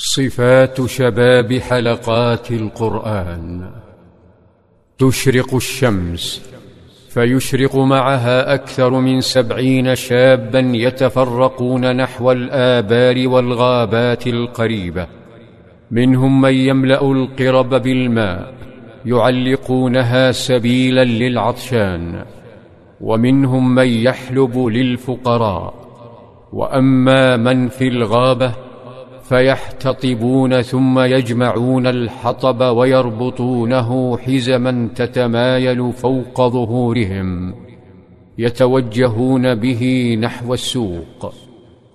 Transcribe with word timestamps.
صفات 0.00 0.86
شباب 0.86 1.58
حلقات 1.58 2.50
القرآن. 2.50 3.70
تشرق 4.98 5.54
الشمس 5.54 6.50
فيشرق 7.08 7.76
معها 7.76 8.54
أكثر 8.54 8.90
من 8.90 9.20
سبعين 9.20 9.94
شابا 9.94 10.58
يتفرقون 10.58 11.96
نحو 11.96 12.32
الآبار 12.32 13.28
والغابات 13.28 14.26
القريبة. 14.26 15.06
منهم 15.90 16.40
من 16.40 16.54
يملأ 16.54 17.02
القرب 17.02 17.74
بالماء 17.74 18.54
يعلقونها 19.04 20.32
سبيلا 20.32 21.04
للعطشان. 21.04 22.24
ومنهم 23.00 23.74
من 23.74 23.88
يحلب 23.88 24.58
للفقراء. 24.58 25.74
وأما 26.52 27.36
من 27.36 27.68
في 27.68 27.88
الغابة 27.88 28.67
فيحتطبون 29.28 30.62
ثم 30.62 30.98
يجمعون 30.98 31.86
الحطب 31.86 32.76
ويربطونه 32.76 34.18
حزما 34.18 34.88
تتمايل 34.94 35.92
فوق 35.92 36.48
ظهورهم 36.48 37.54
يتوجهون 38.38 39.54
به 39.54 40.14
نحو 40.20 40.54
السوق. 40.54 41.34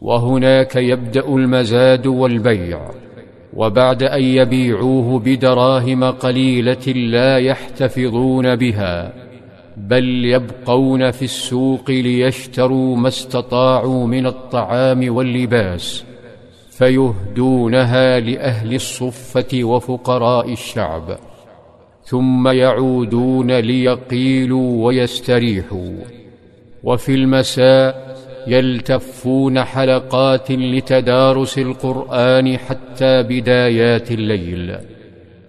وهناك 0.00 0.76
يبدأ 0.76 1.28
المزاد 1.28 2.06
والبيع 2.06 2.90
وبعد 3.56 4.02
أن 4.02 4.22
يبيعوه 4.22 5.18
بدراهم 5.18 6.04
قليلة 6.04 6.86
لا 6.86 7.38
يحتفظون 7.38 8.56
بها 8.56 9.12
بل 9.76 10.24
يبقون 10.24 11.10
في 11.10 11.24
السوق 11.24 11.90
ليشتروا 11.90 12.96
ما 12.96 13.08
استطاعوا 13.08 14.06
من 14.06 14.26
الطعام 14.26 15.14
واللباس. 15.16 16.04
فيهدونها 16.78 18.20
لأهل 18.20 18.74
الصفة 18.74 19.64
وفقراء 19.64 20.52
الشعب 20.52 21.16
ثم 22.04 22.48
يعودون 22.48 23.52
ليقيلوا 23.52 24.86
ويستريحوا 24.86 25.94
وفي 26.82 27.14
المساء 27.14 28.16
يلتفون 28.46 29.64
حلقات 29.64 30.50
لتدارس 30.50 31.58
القرآن 31.58 32.58
حتى 32.58 33.22
بدايات 33.22 34.10
الليل. 34.10 34.76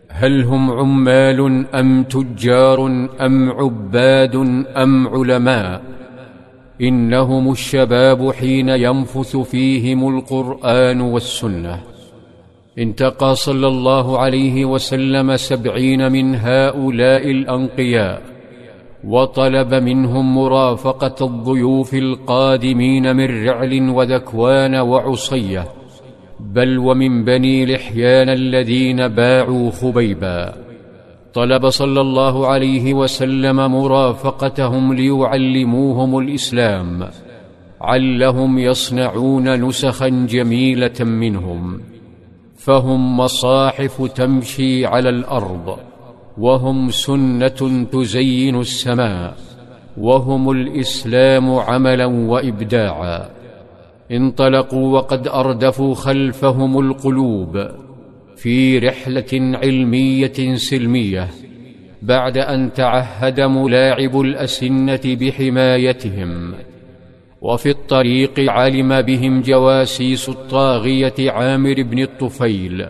هل 0.10 0.44
هم 0.44 0.72
عمال 0.72 1.66
أم 1.76 2.04
تجار 2.04 2.88
أم 3.22 3.52
عباد 3.52 4.36
أم 4.78 5.08
علماء؟ 5.08 5.95
إنهم 6.81 7.52
الشباب 7.52 8.31
حين 8.31 8.70
ينفث 8.70 9.38
فيهم 9.38 10.18
القرآن 10.18 11.02
والسنة. 11.02 11.80
انتقى 12.80 13.36
صلى 13.36 13.67
الله 13.67 14.20
عليه 14.20 14.66
وسلم 14.66 15.38
سبعين 15.38 16.12
من 16.12 16.36
هؤلاء 16.36 17.32
الأنقياء 17.32 18.22
وطلب 19.04 19.73
منهم 19.73 20.36
مرافقة 20.36 21.26
الضيوف 21.26 21.94
القادمين 21.94 23.16
من 23.16 23.48
رعل 23.48 23.89
وذكوان 23.89 24.76
وعصية 24.76 25.67
بل 26.39 26.78
ومن 26.78 27.26
بني 27.26 27.66
لحيان 27.66 28.30
الذين 28.30 29.08
باعوا 29.08 29.72
خبيبا. 29.72 30.64
طلب 31.36 31.69
صلى 31.69 32.02
الله 32.02 32.47
عليه 32.47 32.94
وسلم 32.94 33.55
مرافقتهم 33.55 34.94
ليعلموهم 34.94 36.17
الإسلام 36.19 37.08
علهم 37.81 38.59
يصنعون 38.59 39.67
نسخا 39.67 40.08
جميلة 40.08 41.00
منهم 41.00 41.81
فهم 42.58 43.17
مصاحف 43.17 44.02
تمشي 44.02 44.86
على 44.86 45.09
الأرض 45.09 45.77
وهم 46.38 46.89
سنة 46.89 47.86
تزين 47.92 48.59
السماء 48.59 49.36
وهم 49.97 50.52
الإسلام 50.52 51.55
عملا 51.55 52.05
وابداعا 52.05 53.30
انطلقوا 54.11 54.93
وقد 54.93 55.27
أردفوا 55.27 55.95
خلفهم 55.95 56.80
القلوب 56.80 57.85
في 58.36 58.80
رحلة 58.80 59.58
علمية 59.64 60.56
سلمية 60.56 61.28
بعد 62.02 62.38
أن 62.38 62.73
تعهد 62.73 63.42
ملاعب 63.42 64.22
الأسنة 64.22 65.02
بحمايتهم 65.06 66.54
وفي 67.42 67.70
الطريق 67.70 68.52
علم 68.52 69.02
بهم 69.02 69.42
جواسيس 69.42 70.30
الطاغية 70.30 71.32
عامر 71.32 71.84
بن 71.84 72.00
الطفيل 72.00 72.86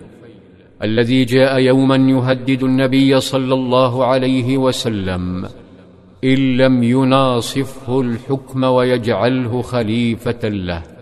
الذي 0.84 1.26
جاء 1.26 1.60
يوما 1.60 1.96
يهدد 1.96 2.64
النبي 2.64 3.20
صلى 3.20 3.54
الله 3.54 4.06
عليه 4.06 4.58
وسلم 4.58 5.46
إن 6.24 6.58
لم 6.58 6.84
يناصفه 6.84 8.02
الحكم 8.02 8.64
ويجعله 8.64 9.62
خليفة 9.62 10.50
له. 10.50 10.95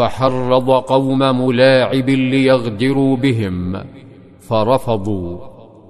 فحرض 0.00 0.70
قوم 0.70 1.18
ملاعب 1.18 2.10
ليغدروا 2.10 3.16
بهم. 3.16 3.84
فرفضوا 4.40 5.38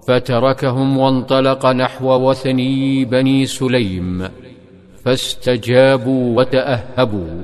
فتركهم 0.09 0.99
وانطلق 0.99 1.67
نحو 1.67 2.31
وثني 2.31 3.05
بني 3.05 3.47
سليم. 3.47 4.29
فاستجابوا 5.05 6.37
وتأهبوا. 6.37 7.43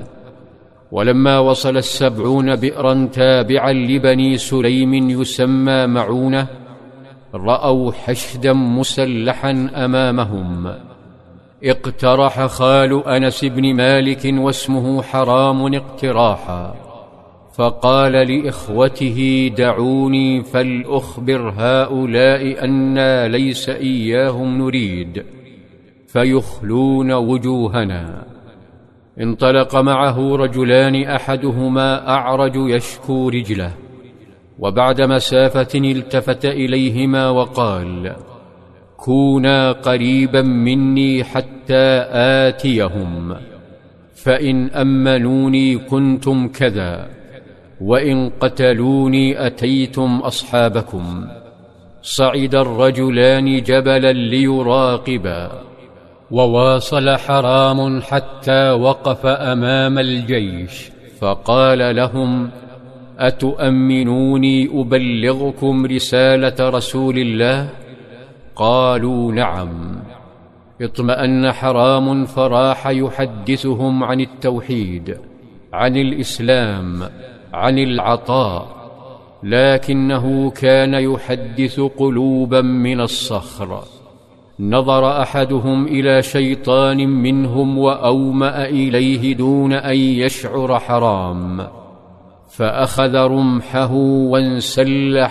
ولما 0.92 1.38
وصل 1.38 1.76
السبعون 1.76 2.56
بئرا 2.56 3.08
تابعا 3.12 3.72
لبني 3.72 4.38
سليم 4.38 5.10
يسمى 5.10 5.86
معونة 5.86 6.46
رأوا 7.34 7.92
حشدا 7.92 8.52
مسلحا 8.52 9.70
أمامهم. 9.74 10.95
اقترح 11.62 12.46
خال 12.46 13.06
أنس 13.06 13.44
بن 13.44 13.74
مالك 13.74 14.24
واسمه 14.24 15.02
حرام 15.02 15.74
اقتراحا. 15.74 16.74
فقال 17.54 18.12
لإخوته 18.12 19.50
دعوني 19.58 20.42
فلأخبر 20.42 21.54
هؤلاء 21.56 22.64
أنا 22.64 23.28
ليس 23.28 23.68
إياهم 23.68 24.58
نريد. 24.58 25.24
فيخلون 26.08 27.12
وجوهنا. 27.12 28.26
انطلق 29.20 29.76
معه 29.76 30.36
رجلان 30.36 31.02
أحدهما 31.02 32.08
أعرج 32.08 32.56
يشكو 32.56 33.28
رجله 33.28 33.72
وبعد 34.58 35.00
مسافة 35.00 35.78
التفت 35.78 36.44
إليهما 36.44 37.30
وقال 37.30 38.16
كونا 38.96 39.72
قريبا 39.72 40.42
مني 40.42 41.24
حتى 41.24 42.06
اتيهم 42.10 43.36
فان 44.14 44.70
امنوني 44.70 45.78
كنتم 45.78 46.48
كذا 46.48 47.08
وان 47.80 48.30
قتلوني 48.40 49.46
اتيتم 49.46 50.16
اصحابكم 50.16 51.26
صعد 52.02 52.54
الرجلان 52.54 53.62
جبلا 53.62 54.12
ليراقبا 54.12 55.50
وواصل 56.30 57.16
حرام 57.16 58.00
حتى 58.02 58.70
وقف 58.70 59.26
امام 59.26 59.98
الجيش 59.98 60.90
فقال 61.20 61.96
لهم 61.96 62.50
اتؤمنوني 63.18 64.68
ابلغكم 64.80 65.86
رساله 65.86 66.70
رسول 66.70 67.18
الله 67.18 67.68
قالوا 68.56 69.32
نعم. 69.32 69.96
اطمأن 70.82 71.52
حرام 71.52 72.24
فراح 72.24 72.86
يحدثهم 72.86 74.04
عن 74.04 74.20
التوحيد 74.20 75.16
عن 75.72 75.96
الإسلام 75.96 77.02
عن 77.52 77.78
العطاء 77.78 78.76
لكنه 79.42 80.50
كان 80.50 80.94
يحدث 80.94 81.80
قلوبا 81.80 82.60
من 82.60 83.00
الصخر. 83.00 83.82
نظر 84.60 85.22
أحدهم 85.22 85.86
إلى 85.86 86.22
شيطان 86.22 87.08
منهم 87.08 87.78
وأومأ 87.78 88.64
إليه 88.64 89.34
دون 89.34 89.72
أن 89.72 89.96
يشعر 89.96 90.78
حرام 90.78 91.66
فأخذ 92.50 93.16
رمحه 93.16 93.92
وانسل 93.92 95.26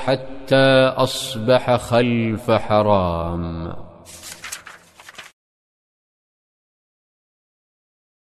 حتى 0.46 0.94
أصبح 0.98 1.76
خلف 1.76 2.52
حرام. 2.52 3.74